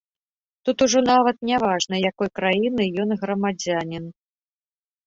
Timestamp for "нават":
1.11-1.37